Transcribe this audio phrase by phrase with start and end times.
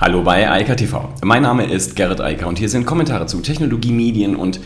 [0.00, 1.12] Hallo bei Eika TV.
[1.24, 4.60] Mein Name ist Gerrit Eiker und hier sind Kommentare zu Technologie, Medien und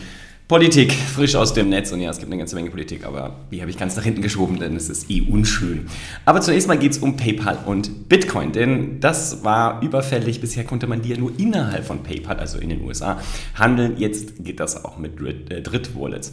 [0.47, 1.91] Politik, frisch aus dem Netz.
[1.91, 4.21] Und ja, es gibt eine ganze Menge Politik, aber die habe ich ganz nach hinten
[4.21, 5.87] geschoben, denn es ist eh unschön.
[6.25, 10.39] Aber zunächst mal geht es um PayPal und Bitcoin, denn das war überfällig.
[10.39, 13.19] Bisher konnte man die ja nur innerhalb von PayPal, also in den USA,
[13.55, 13.95] handeln.
[13.97, 15.19] Jetzt geht das auch mit
[15.49, 16.31] äh, Drittwallets.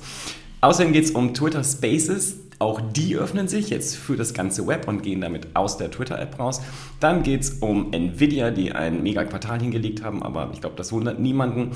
[0.61, 2.37] Außerdem geht es um Twitter Spaces.
[2.61, 6.39] Auch die öffnen sich jetzt für das ganze Web und gehen damit aus der Twitter-App
[6.39, 6.61] raus.
[7.01, 10.93] Dann geht es um Nvidia, die ein mega Quartal hingelegt haben, aber ich glaube, das
[10.93, 11.71] wundert niemanden.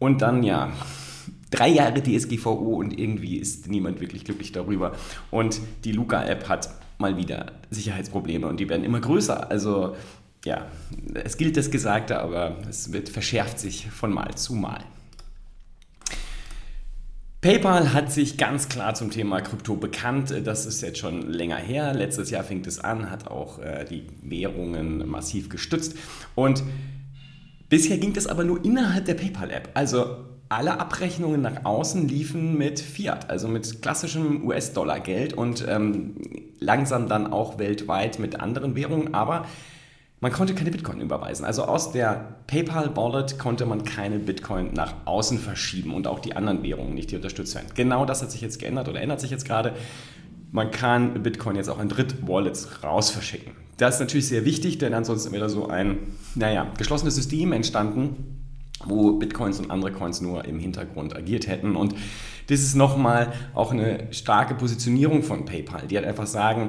[0.00, 0.72] Und dann, ja,
[1.50, 4.96] drei Jahre DSGVO und irgendwie ist niemand wirklich glücklich darüber.
[5.30, 9.52] Und die Luca-App hat mal wieder Sicherheitsprobleme und die werden immer größer.
[9.52, 9.94] Also
[10.44, 10.66] ja,
[11.14, 14.84] es gilt das Gesagte, aber es wird verschärft sich von Mal zu Mal.
[17.44, 20.32] PayPal hat sich ganz klar zum Thema Krypto bekannt.
[20.44, 21.92] Das ist jetzt schon länger her.
[21.92, 25.94] Letztes Jahr fing es an, hat auch äh, die Währungen massiv gestützt.
[26.34, 26.62] Und
[27.68, 29.68] bisher ging das aber nur innerhalb der PayPal-App.
[29.74, 36.14] Also alle Abrechnungen nach außen liefen mit Fiat, also mit klassischem US-Dollar-Geld und ähm,
[36.60, 39.12] langsam dann auch weltweit mit anderen Währungen.
[39.12, 39.44] Aber
[40.24, 41.44] man konnte keine Bitcoin überweisen.
[41.44, 46.34] Also aus der PayPal Wallet konnte man keine Bitcoin nach außen verschieben und auch die
[46.34, 47.66] anderen Währungen nicht, die unterstützt werden.
[47.74, 49.74] Genau das hat sich jetzt geändert oder ändert sich jetzt gerade.
[50.50, 53.52] Man kann Bitcoin jetzt auch in Drittwallets raus verschicken.
[53.76, 55.98] Das ist natürlich sehr wichtig, denn ansonsten wäre da so ein,
[56.34, 58.40] naja, geschlossenes System entstanden,
[58.82, 61.76] wo Bitcoins und andere Coins nur im Hintergrund agiert hätten.
[61.76, 61.94] Und
[62.46, 65.86] das ist nochmal auch eine starke Positionierung von PayPal.
[65.86, 66.68] Die halt einfach sagen,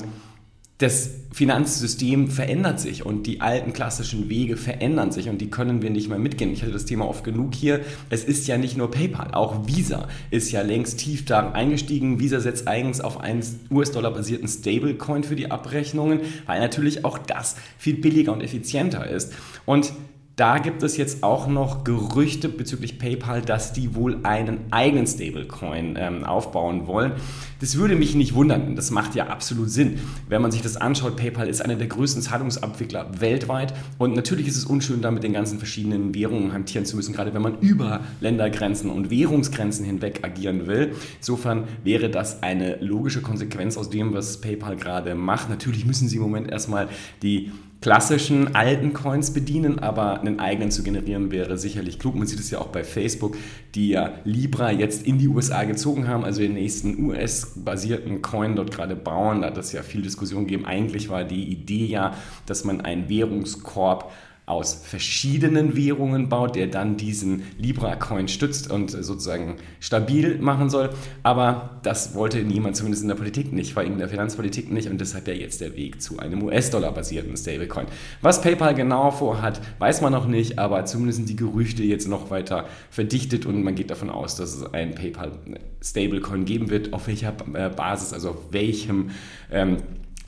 [0.78, 5.90] das Finanzsystem verändert sich und die alten klassischen Wege verändern sich und die können wir
[5.90, 6.52] nicht mehr mitgehen.
[6.52, 7.80] Ich hatte das Thema oft genug hier.
[8.10, 12.20] Es ist ja nicht nur PayPal, auch Visa ist ja längst tief da eingestiegen.
[12.20, 17.56] Visa setzt eigens auf einen US-Dollar basierten Stablecoin für die Abrechnungen, weil natürlich auch das
[17.78, 19.32] viel billiger und effizienter ist.
[19.66, 19.94] Und
[20.36, 25.96] da gibt es jetzt auch noch Gerüchte bezüglich PayPal, dass die wohl einen eigenen Stablecoin
[25.98, 27.14] ähm, aufbauen wollen.
[27.62, 29.98] Das würde mich nicht wundern, das macht ja absolut Sinn.
[30.28, 34.58] Wenn man sich das anschaut, PayPal ist einer der größten Zahlungsabwickler weltweit und natürlich ist
[34.58, 38.02] es unschön, da mit den ganzen verschiedenen Währungen hantieren zu müssen, gerade wenn man über
[38.20, 40.96] Ländergrenzen und Währungsgrenzen hinweg agieren will.
[41.18, 45.50] Insofern wäre das eine logische Konsequenz aus dem, was PayPal gerade macht.
[45.50, 46.90] Natürlich müssen sie im Moment erstmal
[47.24, 47.52] die
[47.86, 52.16] klassischen alten Coins bedienen, aber einen eigenen zu generieren wäre sicherlich klug.
[52.16, 53.38] Man sieht es ja auch bei Facebook,
[53.76, 58.72] die ja Libra jetzt in die USA gezogen haben, also den nächsten US-basierten Coin dort
[58.72, 59.42] gerade bauen.
[59.42, 60.66] Da hat es ja viel Diskussion gegeben.
[60.66, 62.16] Eigentlich war die Idee ja,
[62.48, 64.12] dass man einen Währungskorb
[64.46, 70.92] aus verschiedenen Währungen baut, der dann diesen Libra-Coin stützt und sozusagen stabil machen soll.
[71.24, 74.88] Aber das wollte niemand, zumindest in der Politik nicht, vor allem in der Finanzpolitik nicht
[74.88, 77.88] und deshalb ja jetzt der Weg zu einem US-Dollar-basierten Stablecoin.
[78.22, 82.30] Was PayPal genau vorhat, weiß man noch nicht, aber zumindest sind die Gerüchte jetzt noch
[82.30, 86.94] weiter verdichtet und man geht davon aus, dass es einen PayPal-Stablecoin geben wird.
[86.94, 89.10] Auf welcher äh, Basis, also auf welchem
[89.52, 89.78] ähm,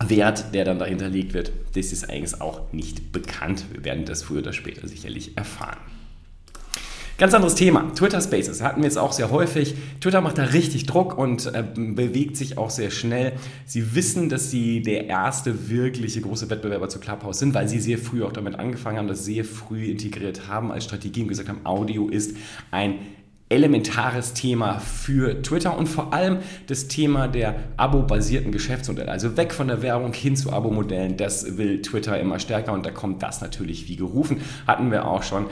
[0.06, 3.66] Wert, der dann dahinter liegt wird, das ist eigentlich auch nicht bekannt.
[3.72, 5.80] Wir werden das früher oder später sicherlich erfahren.
[7.18, 7.92] Ganz anderes Thema.
[7.96, 9.74] Twitter Spaces hatten wir jetzt auch sehr häufig.
[10.02, 13.34] Twitter macht da richtig Druck und äh, bewegt sich auch sehr schnell.
[13.66, 17.98] Sie wissen, dass sie der erste wirkliche große Wettbewerber zu Clubhouse sind, weil sie sehr
[17.98, 21.66] früh auch damit angefangen haben, das sehr früh integriert haben als Strategie und gesagt haben,
[21.66, 22.38] Audio ist
[22.70, 23.00] ein
[23.50, 29.10] elementares Thema für Twitter und vor allem das Thema der abo-basierten Geschäftsmodelle.
[29.10, 32.92] Also weg von der Werbung hin zu Abo-Modellen, das will Twitter immer stärker und da
[32.92, 34.42] kommt das natürlich wie gerufen.
[34.66, 35.46] Hatten wir auch schon.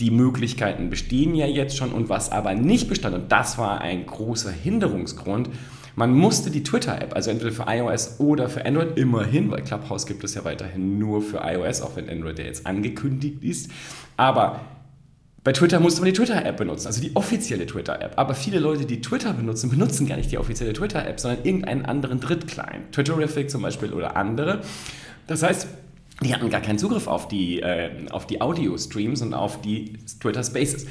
[0.00, 4.04] Die Möglichkeiten bestehen ja jetzt schon und was aber nicht bestand, und das war ein
[4.04, 5.48] großer Hinderungsgrund,
[5.94, 10.24] man musste die Twitter-App, also entweder für iOS oder für Android, immerhin, weil Clubhouse gibt
[10.24, 13.70] es ja weiterhin nur für iOS, auch wenn Android ja jetzt angekündigt ist,
[14.16, 14.60] aber
[15.44, 18.12] bei Twitter musste man die Twitter-App benutzen, also die offizielle Twitter-App.
[18.16, 22.20] Aber viele Leute, die Twitter benutzen, benutzen gar nicht die offizielle Twitter-App, sondern irgendeinen anderen
[22.20, 22.84] Drittklein.
[22.92, 24.60] Twitterific zum Beispiel oder andere.
[25.26, 25.66] Das heißt,
[26.22, 30.44] die hatten gar keinen Zugriff auf die, äh, auf die Audio-Streams und auf die Twitter
[30.44, 30.86] Spaces.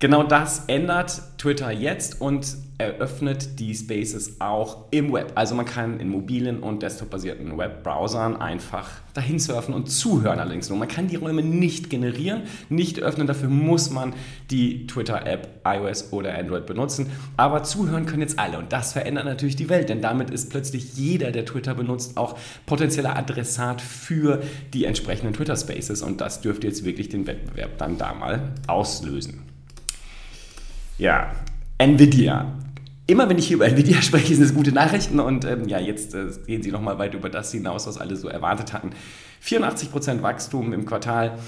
[0.00, 5.32] Genau das ändert Twitter jetzt und eröffnet die Spaces auch im Web.
[5.34, 10.78] Also man kann in mobilen und desktop-basierten Webbrowsern einfach dahin surfen und zuhören allerdings nur.
[10.78, 13.26] Man kann die Räume nicht generieren, nicht öffnen.
[13.26, 14.14] Dafür muss man
[14.52, 17.10] die Twitter-App iOS oder Android benutzen.
[17.36, 20.94] Aber zuhören können jetzt alle und das verändert natürlich die Welt, denn damit ist plötzlich
[20.94, 26.84] jeder, der Twitter benutzt, auch potenzieller Adressat für die entsprechenden Twitter-Spaces und das dürfte jetzt
[26.84, 29.47] wirklich den Wettbewerb dann da mal auslösen.
[30.98, 31.30] Ja,
[31.78, 32.52] Nvidia.
[33.06, 36.12] Immer wenn ich hier über Nvidia spreche, sind es gute Nachrichten und ähm, ja, jetzt
[36.14, 38.90] äh, gehen sie nochmal weit über das hinaus, was alle so erwartet hatten.
[39.44, 41.38] 84% Wachstum im Quartal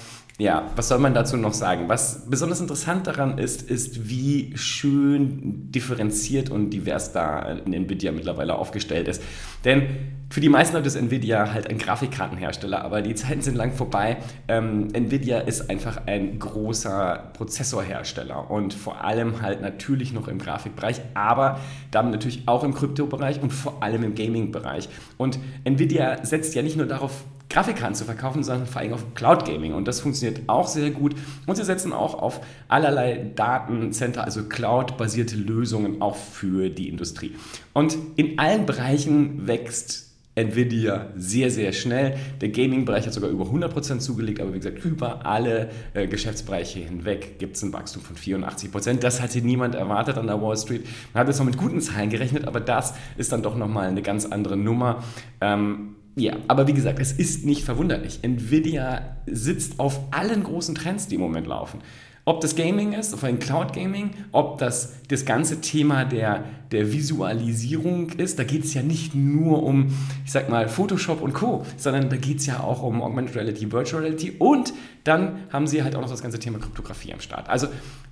[0.41, 1.87] ja, was soll man dazu noch sagen?
[1.87, 8.55] Was besonders interessant daran ist, ist, wie schön differenziert und divers da in Nvidia mittlerweile
[8.55, 9.21] aufgestellt ist.
[9.65, 9.83] Denn
[10.31, 14.17] für die meisten Leute ist Nvidia halt ein Grafikkartenhersteller, aber die Zeiten sind lang vorbei.
[14.47, 21.01] Ähm, Nvidia ist einfach ein großer Prozessorhersteller und vor allem halt natürlich noch im Grafikbereich,
[21.13, 21.59] aber
[21.91, 24.89] damit natürlich auch im Kryptobereich und vor allem im Gaming-Bereich.
[25.17, 29.45] Und Nvidia setzt ja nicht nur darauf, Grafikkarten zu verkaufen, sondern vor allem auf Cloud
[29.45, 29.73] Gaming.
[29.73, 31.15] Und das funktioniert auch sehr gut.
[31.45, 37.35] Und sie setzen auch auf allerlei Datencenter, also Cloud-basierte Lösungen auch für die Industrie.
[37.73, 42.15] Und in allen Bereichen wächst Nvidia sehr, sehr schnell.
[42.39, 47.37] Der Gaming-Bereich hat sogar über 100% zugelegt, aber wie gesagt, über alle äh, Geschäftsbereiche hinweg
[47.37, 48.99] gibt es ein Wachstum von 84%.
[48.99, 50.85] Das hatte niemand erwartet an der Wall Street.
[51.13, 54.01] Man hat jetzt noch mit guten Zahlen gerechnet, aber das ist dann doch nochmal eine
[54.01, 55.03] ganz andere Nummer.
[55.41, 58.19] Ähm, ja, aber wie gesagt, es ist nicht verwunderlich.
[58.21, 61.79] Nvidia sitzt auf allen großen Trends, die im Moment laufen.
[62.23, 66.93] Ob das Gaming ist, vor allem Cloud Gaming, ob das das ganze Thema der, der
[66.93, 69.87] Visualisierung ist, da geht es ja nicht nur um,
[70.23, 73.71] ich sag mal, Photoshop und Co., sondern da geht es ja auch um Augmented Reality,
[73.71, 74.71] Virtual Reality und
[75.03, 77.49] dann haben sie halt auch noch das ganze Thema Kryptographie am Start.
[77.49, 77.67] Also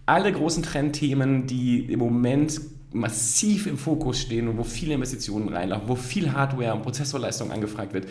[0.07, 2.60] alle großen Trendthemen, die im Moment
[2.91, 7.94] massiv im Fokus stehen und wo viele Investitionen reinlaufen, wo viel Hardware und Prozessorleistung angefragt
[7.94, 8.07] wird,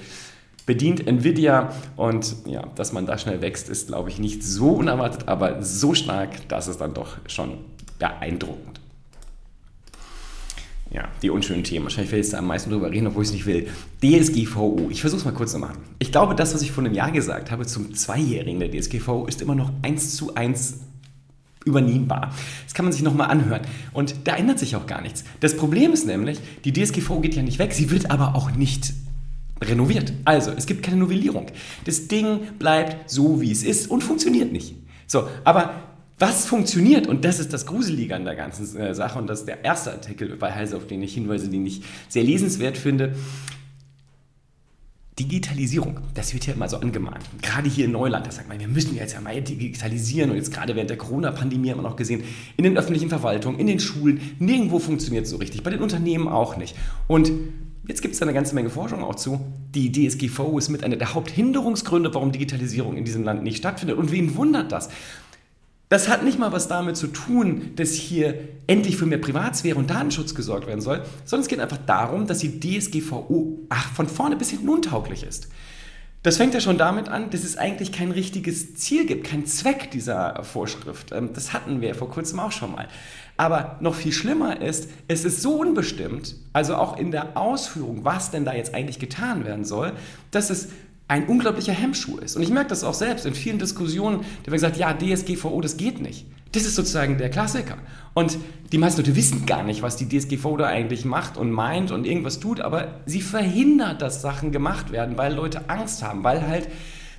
[0.66, 5.26] bedient Nvidia und ja, dass man da schnell wächst, ist glaube ich nicht so unerwartet,
[5.26, 7.58] aber so stark, dass es dann doch schon
[7.98, 8.78] beeindruckend.
[10.90, 11.84] Ja, die unschönen Themen.
[11.84, 13.68] Wahrscheinlich werde ich da am meisten drüber reden, obwohl ich es nicht will.
[14.02, 14.88] DSGVO.
[14.90, 15.76] Ich versuche es mal kurz zu machen.
[15.98, 19.42] Ich glaube, das, was ich vor einem Jahr gesagt habe zum Zweijährigen der DSGVO, ist
[19.42, 20.80] immer noch eins zu eins
[21.68, 22.32] übernehmbar.
[22.64, 23.62] Das kann man sich nochmal anhören.
[23.92, 25.24] Und da ändert sich auch gar nichts.
[25.40, 28.94] Das Problem ist nämlich, die DSGVO geht ja nicht weg, sie wird aber auch nicht
[29.62, 30.12] renoviert.
[30.24, 31.46] Also, es gibt keine Novellierung.
[31.84, 34.74] Das Ding bleibt so, wie es ist und funktioniert nicht.
[35.06, 35.74] So, aber
[36.18, 39.48] was funktioniert, und das ist das Gruselige an der ganzen äh, Sache, und das ist
[39.48, 43.14] der erste Artikel bei Heise, auf den ich hinweise, den ich sehr lesenswert finde,
[45.18, 47.24] Digitalisierung, das wird ja immer so angemahnt.
[47.42, 50.52] Gerade hier in Neuland, da sagt man, wir müssen jetzt ja mal digitalisieren und jetzt
[50.52, 52.22] gerade während der Corona-Pandemie haben wir noch gesehen,
[52.56, 56.28] in den öffentlichen Verwaltungen, in den Schulen, nirgendwo funktioniert es so richtig, bei den Unternehmen
[56.28, 56.76] auch nicht.
[57.06, 57.32] Und
[57.88, 59.40] Jetzt gibt es eine ganze Menge Forschung auch zu.
[59.74, 63.96] Die DSGVO ist mit einer der Haupthinderungsgründe, warum Digitalisierung in diesem Land nicht stattfindet.
[63.96, 64.90] Und wen wundert das?
[65.88, 69.88] Das hat nicht mal was damit zu tun, dass hier endlich für mehr Privatsphäre und
[69.88, 74.36] Datenschutz gesorgt werden soll, sondern es geht einfach darum, dass die DSGVO ach, von vorne
[74.36, 75.48] bis hinten untauglich ist.
[76.24, 79.90] Das fängt ja schon damit an, dass es eigentlich kein richtiges Ziel gibt, keinen Zweck
[79.92, 81.12] dieser Vorschrift.
[81.12, 82.88] Ähm, das hatten wir vor kurzem auch schon mal.
[83.36, 88.32] Aber noch viel schlimmer ist, es ist so unbestimmt, also auch in der Ausführung, was
[88.32, 89.92] denn da jetzt eigentlich getan werden soll,
[90.32, 90.70] dass es
[91.08, 92.36] ein unglaublicher Hemmschuh ist.
[92.36, 95.76] Und ich merke das auch selbst in vielen Diskussionen, da wird gesagt, ja, DSGVO, das
[95.78, 96.26] geht nicht.
[96.52, 97.76] Das ist sozusagen der Klassiker.
[98.14, 98.38] Und
[98.72, 102.06] die meisten Leute wissen gar nicht, was die DSGVO da eigentlich macht und meint und
[102.06, 106.68] irgendwas tut, aber sie verhindert, dass Sachen gemacht werden, weil Leute Angst haben, weil halt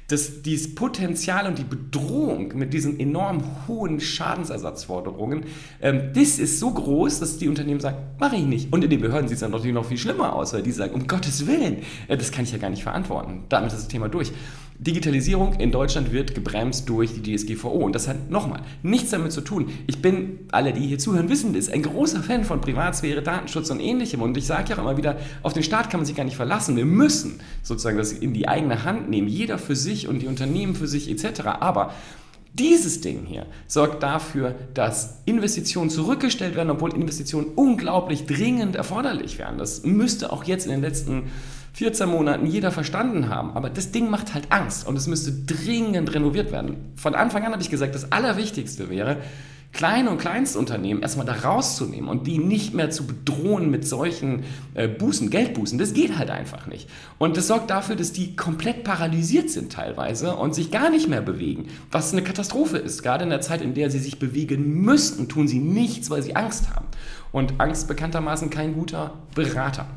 [0.10, 5.46] das, dieses Potenzial und die Bedrohung mit diesen enorm hohen Schadensersatzforderungen,
[5.82, 8.74] ähm, das ist so groß, dass die Unternehmen sagen, mache ich nicht.
[8.74, 10.94] Und in den Behörden sieht es dann natürlich noch viel schlimmer aus, weil die sagen,
[10.96, 11.78] um Gottes Willen,
[12.08, 13.44] äh, das kann ich ja gar nicht verantworten.
[13.50, 14.32] Damit ist das Thema durch.
[14.80, 17.68] Digitalisierung in Deutschland wird gebremst durch die DSGVO.
[17.68, 19.70] Und das hat nochmal nichts damit zu tun.
[19.88, 23.82] Ich bin, alle, die hier zuhören, wissen das, ein großer Fan von Privatsphäre, Datenschutz und
[23.82, 24.22] ähnlichem.
[24.22, 26.38] Und ich sage ja auch immer wieder, auf den Staat kann man sich gar nicht
[26.38, 26.78] verlassen.
[26.78, 30.76] Wir müssen sozusagen das in die eigene Hand nehmen, jeder für sich und die Unternehmen
[30.76, 31.42] für sich etc.
[31.60, 31.94] Aber
[32.54, 39.58] dieses Ding hier sorgt dafür, dass Investitionen zurückgestellt werden, obwohl Investitionen unglaublich dringend erforderlich wären.
[39.58, 41.24] Das müsste auch jetzt in den letzten
[41.80, 43.52] 14 Monaten jeder verstanden haben.
[43.56, 46.92] Aber das Ding macht halt Angst und es müsste dringend renoviert werden.
[46.98, 49.16] Von Anfang an habe ich gesagt, das Allerwichtigste wäre,
[49.72, 54.44] kleine und Kleinstunternehmen erstmal da rauszunehmen und die nicht mehr zu bedrohen mit solchen
[54.74, 55.80] äh, Bußen, Geldbußen.
[55.80, 56.90] Das geht halt einfach nicht.
[57.18, 61.22] Und das sorgt dafür, dass die komplett paralysiert sind teilweise und sich gar nicht mehr
[61.22, 63.04] bewegen, was eine Katastrophe ist.
[63.04, 66.36] Gerade in der Zeit, in der sie sich bewegen müssten, tun sie nichts, weil sie
[66.36, 66.88] Angst haben.
[67.32, 69.88] Und Angst bekanntermaßen kein guter Berater.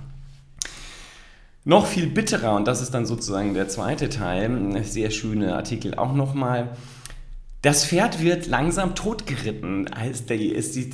[1.65, 6.13] Noch viel bitterer, und das ist dann sozusagen der zweite Teil, sehr schöne Artikel auch
[6.13, 6.77] nochmal.
[7.63, 10.29] Das Pferd wird langsam totgeritten, ist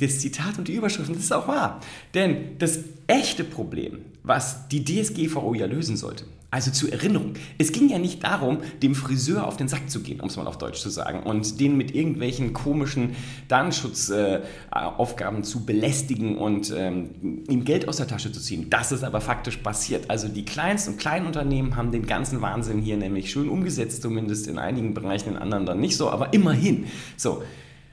[0.01, 1.09] das Zitat und die Überschrift.
[1.09, 1.79] Das ist auch wahr.
[2.13, 3.99] Denn das echte Problem
[4.29, 6.25] was die DSGVO ja lösen sollte.
[6.51, 10.19] Also zur Erinnerung, es ging ja nicht darum, dem Friseur auf den Sack zu gehen,
[10.19, 13.15] um es mal auf Deutsch zu sagen, und den mit irgendwelchen komischen
[13.47, 18.67] Datenschutzaufgaben äh, zu belästigen und ähm, ihm Geld aus der Tasche zu ziehen.
[18.71, 20.09] Das ist aber faktisch passiert.
[20.09, 24.57] Also die Kleinst- und Kleinunternehmen haben den ganzen Wahnsinn hier nämlich schön umgesetzt, zumindest in
[24.57, 26.85] einigen Bereichen, in anderen dann nicht so, aber immerhin.
[27.15, 27.43] So.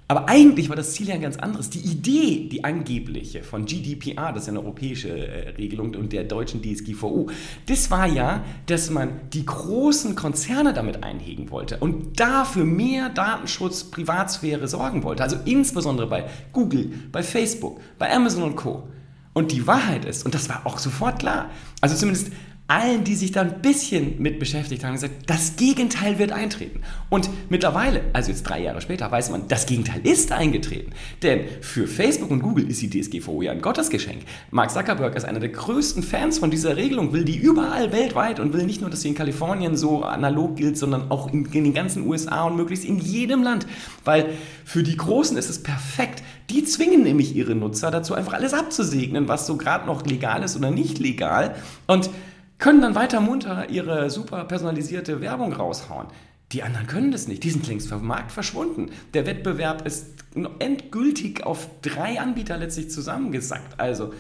[0.08, 1.68] Aber eigentlich war das Ziel ja ein ganz anderes.
[1.68, 6.62] Die Idee, die angebliche von GDPR, das ist eine europäische äh, Regelung, und der deutschen
[6.62, 7.28] DSGVO,
[7.66, 13.84] das war ja, dass man die großen Konzerne damit einhegen wollte und dafür mehr Datenschutz,
[13.84, 15.24] Privatsphäre sorgen wollte.
[15.24, 18.88] Also insbesondere bei Google, bei Facebook, bei Amazon und Co.
[19.32, 22.30] Und die Wahrheit ist, und das war auch sofort klar, also zumindest
[22.68, 26.80] allen, die sich da ein bisschen mit beschäftigt haben, gesagt, das Gegenteil wird eintreten.
[27.08, 30.92] Und mittlerweile, also jetzt drei Jahre später, weiß man, das Gegenteil ist eingetreten.
[31.22, 34.22] Denn für Facebook und Google ist die DSGVO ja ein Gottesgeschenk.
[34.50, 38.52] Mark Zuckerberg ist einer der größten Fans von dieser Regelung, will die überall weltweit und
[38.52, 41.74] will nicht nur, dass sie in Kalifornien so analog gilt, sondern auch in, in den
[41.74, 43.68] ganzen USA und möglichst in jedem Land.
[44.04, 44.30] Weil
[44.64, 46.24] für die Großen ist es perfekt.
[46.50, 50.56] Die zwingen nämlich ihre Nutzer dazu, einfach alles abzusegnen, was so gerade noch legal ist
[50.56, 51.54] oder nicht legal.
[51.86, 52.10] Und
[52.58, 56.08] können dann weiter munter ihre super personalisierte Werbung raushauen.
[56.52, 57.42] Die anderen können das nicht.
[57.44, 58.90] Die sind längst vom Markt verschwunden.
[59.14, 60.14] Der Wettbewerb ist
[60.58, 63.80] endgültig auf drei Anbieter letztlich zusammengesackt.
[63.80, 64.12] Also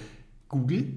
[0.48, 0.92] Google,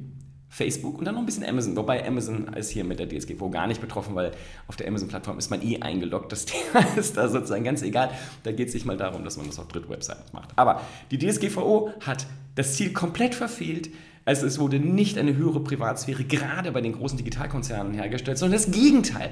[0.49, 1.77] Facebook und dann noch ein bisschen Amazon.
[1.77, 4.31] Wobei Amazon ist hier mit der DSGVO gar nicht betroffen, weil
[4.67, 6.31] auf der Amazon-Plattform ist man eh eingeloggt.
[6.31, 8.09] Das Thema ist da sozusagen ganz egal.
[8.43, 10.49] Da geht es sich mal darum, dass man das auf Drittwebsites macht.
[10.55, 10.81] Aber
[11.11, 13.89] die DSGVO hat das Ziel komplett verfehlt.
[14.25, 18.71] Also es wurde nicht eine höhere Privatsphäre gerade bei den großen Digitalkonzernen hergestellt, sondern das
[18.71, 19.31] Gegenteil.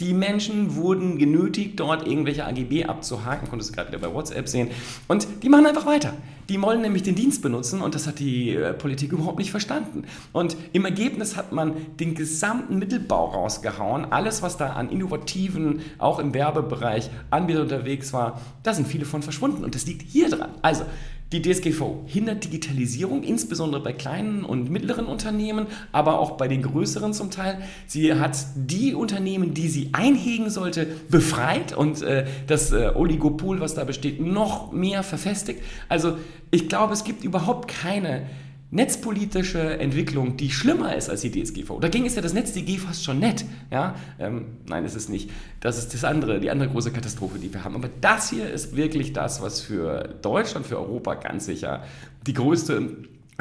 [0.00, 4.68] Die Menschen wurden genötigt, dort irgendwelche AGB abzuhaken, konntest du gerade wieder bei WhatsApp sehen.
[5.08, 6.14] Und die machen einfach weiter.
[6.48, 10.04] Die wollen nämlich den Dienst benutzen und das hat die äh, Politik überhaupt nicht verstanden.
[10.32, 14.06] Und im Ergebnis hat man den gesamten Mittelbau rausgehauen.
[14.10, 19.22] Alles, was da an innovativen, auch im Werbebereich, Anbieter unterwegs war, da sind viele von
[19.22, 20.50] verschwunden und das liegt hier dran.
[20.62, 20.84] Also,
[21.32, 27.12] die DSGVO hindert Digitalisierung, insbesondere bei kleinen und mittleren Unternehmen, aber auch bei den größeren
[27.12, 27.58] zum Teil.
[27.86, 33.74] Sie hat die Unternehmen, die sie einhegen sollte, befreit und äh, das äh, Oligopol, was
[33.74, 35.62] da besteht, noch mehr verfestigt.
[35.88, 36.18] Also
[36.50, 38.26] ich glaube, es gibt überhaupt keine
[38.70, 41.80] netzpolitische Entwicklung, die schlimmer ist als die DSGVO.
[41.80, 43.44] Dagegen ist ja das NetzDG fast schon nett.
[43.70, 43.96] Ja?
[44.18, 45.30] Ähm, nein, ist nicht.
[45.60, 47.74] Das ist das andere, die andere große Katastrophe, die wir haben.
[47.74, 51.84] Aber das hier ist wirklich das, was für Deutschland, für Europa ganz sicher
[52.26, 52.96] die größte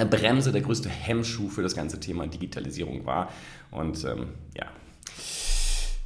[0.06, 3.32] Bremse, der größte Hemmschuh für das ganze Thema Digitalisierung war.
[3.72, 4.66] Und ähm, ja.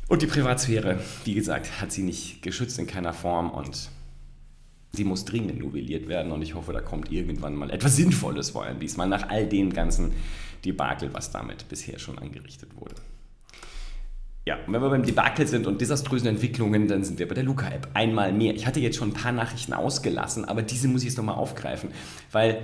[0.10, 3.89] Und die Privatsphäre, wie gesagt, hat sie nicht geschützt in keiner Form und
[4.96, 8.64] Sie muss dringend novelliert werden und ich hoffe, da kommt irgendwann mal etwas Sinnvolles vor
[8.64, 10.14] allem diesmal nach all den ganzen
[10.64, 12.94] Debakel, was damit bisher schon angerichtet wurde.
[14.46, 17.44] Ja, und wenn wir beim Debakel sind und desaströsen Entwicklungen, dann sind wir bei der
[17.44, 17.90] Luca-App.
[17.96, 18.54] Einmal mehr.
[18.54, 21.90] Ich hatte jetzt schon ein paar Nachrichten ausgelassen, aber diese muss ich jetzt nochmal aufgreifen,
[22.32, 22.62] weil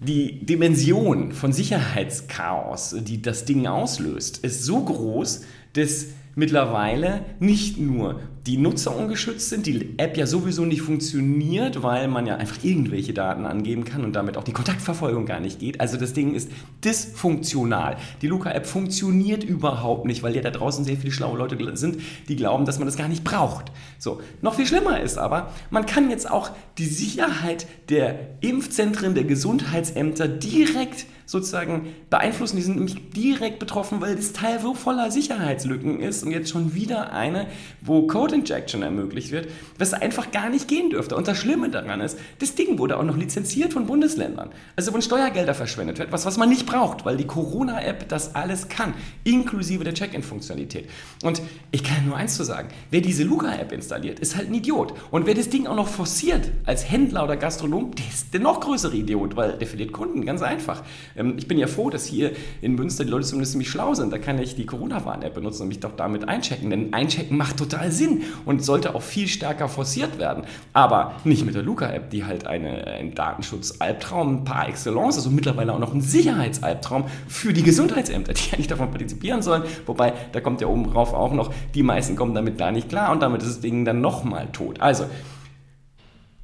[0.00, 6.06] die Dimension von Sicherheitschaos, die das Ding auslöst, ist so groß, dass
[6.38, 12.26] mittlerweile nicht nur die Nutzer ungeschützt sind, die App ja sowieso nicht funktioniert, weil man
[12.26, 15.80] ja einfach irgendwelche Daten angeben kann und damit auch die Kontaktverfolgung gar nicht geht.
[15.80, 16.48] Also das Ding ist
[16.84, 17.96] dysfunktional.
[18.22, 22.36] Die Luca-App funktioniert überhaupt nicht, weil ja da draußen sehr viele schlaue Leute sind, die
[22.36, 23.72] glauben, dass man das gar nicht braucht.
[23.98, 29.24] So, noch viel schlimmer ist aber, man kann jetzt auch die Sicherheit der Impfzentren, der
[29.24, 32.56] Gesundheitsämter direkt sozusagen beeinflussen.
[32.56, 36.74] Die sind nämlich direkt betroffen, weil das Teil so voller Sicherheitslücken ist und jetzt schon
[36.74, 37.46] wieder eine,
[37.82, 41.14] wo Code Injection ermöglicht wird, was einfach gar nicht gehen dürfte.
[41.14, 44.48] Und das Schlimme daran ist, das Ding wurde auch noch lizenziert von Bundesländern.
[44.74, 48.68] Also wenn Steuergelder verschwendet wird, was, was man nicht braucht, weil die Corona-App das alles
[48.70, 48.94] kann,
[49.24, 50.88] inklusive der Check-in-Funktionalität.
[51.22, 51.42] Und
[51.72, 54.94] ich kann nur eins zu sagen, wer diese Luca-App installiert, ist halt ein Idiot.
[55.10, 58.60] Und wer das Ding auch noch forciert als Händler oder Gastronom, der ist der noch
[58.60, 60.82] größere Idiot, weil der verliert Kunden, ganz einfach.
[61.18, 62.32] Ähm, ich bin ja froh, dass hier
[62.62, 64.12] in Münster die Leute zumindest ziemlich schlau sind.
[64.12, 66.70] Da kann ich die Corona-Warn-App benutzen und mich doch damit einchecken.
[66.70, 70.44] Denn einchecken macht total Sinn und sollte auch viel stärker forciert werden.
[70.72, 75.78] Aber nicht mit der Luca-App, die halt eine, ein Datenschutz-Albtraum par excellence und mittlerweile auch
[75.78, 79.62] noch ein Sicherheitsalbtraum für die Gesundheitsämter, die eigentlich davon partizipieren sollen.
[79.86, 83.12] Wobei, da kommt ja oben drauf auch noch, die meisten kommen damit gar nicht klar
[83.12, 84.80] und damit ist das Ding dann nochmal tot.
[84.80, 85.06] Also,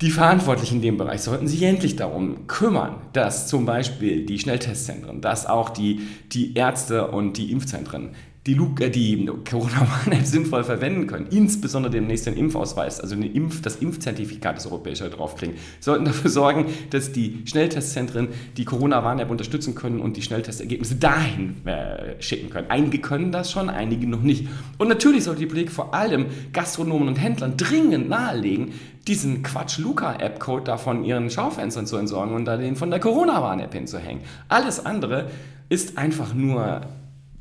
[0.00, 5.20] die Verantwortlichen in dem Bereich sollten sich endlich darum kümmern, dass zum Beispiel die Schnelltestzentren,
[5.20, 6.00] dass auch die,
[6.32, 8.10] die Ärzte und die Impfzentren
[8.46, 14.56] die, äh, die Corona-Warn-App sinnvoll verwenden können, insbesondere demnächst den Impfausweis, also Impf, das Impfzertifikat
[14.56, 20.22] des Europäischen draufkriegen, sollten dafür sorgen, dass die Schnelltestzentren die Corona-Warn-App unterstützen können und die
[20.22, 22.68] Schnelltestergebnisse dahin äh, schicken können.
[22.70, 24.48] Einige können das schon, einige noch nicht.
[24.78, 28.72] Und natürlich sollte die Politik vor allem Gastronomen und Händlern dringend nahelegen,
[29.06, 34.22] diesen Quatsch-Luca-App-Code da von ihren Schaufenstern zu entsorgen und da den von der Corona-Warn-App hinzuhängen.
[34.48, 35.30] Alles andere
[35.68, 36.82] ist einfach nur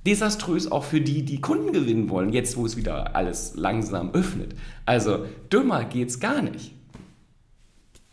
[0.05, 4.55] desaströs auch für die, die Kunden gewinnen wollen, jetzt wo es wieder alles langsam öffnet.
[4.85, 6.73] Also dümmer geht's gar nicht.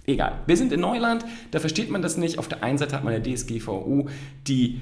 [0.07, 0.41] Egal.
[0.47, 2.39] Wir sind in Neuland, da versteht man das nicht.
[2.39, 4.09] Auf der einen Seite hat man eine DSGVO,
[4.47, 4.81] die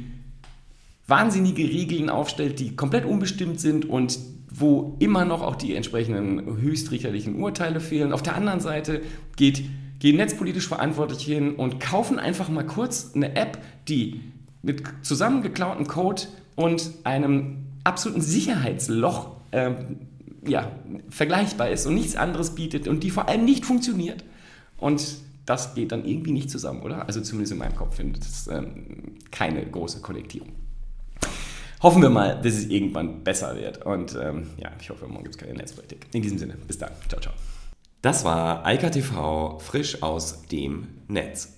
[1.07, 4.19] wahnsinnige Regeln aufstellt, die komplett unbestimmt sind und
[4.51, 8.13] wo immer noch auch die entsprechenden höchstrichterlichen Urteile fehlen.
[8.13, 9.03] Auf der anderen Seite
[9.37, 9.63] geht,
[9.99, 14.21] gehen netzpolitisch Verantwortliche hin und kaufen einfach mal kurz eine App, die
[14.63, 16.23] mit zusammengeklautem Code
[16.59, 19.71] und einem absoluten Sicherheitsloch äh,
[20.45, 20.73] ja,
[21.09, 24.25] vergleichbar ist und nichts anderes bietet und die vor allem nicht funktioniert.
[24.77, 27.07] Und das geht dann irgendwie nicht zusammen, oder?
[27.07, 30.49] Also zumindest in meinem Kopf findet es ähm, keine große Kollektierung.
[31.81, 33.87] Hoffen wir mal, dass es irgendwann besser wird.
[33.87, 36.07] Und ähm, ja, ich hoffe, morgen gibt es keine Netzpolitik.
[36.13, 36.91] In diesem Sinne, bis dann.
[37.09, 37.35] Ciao, ciao.
[38.03, 41.58] Das war Eika TV frisch aus dem Netz.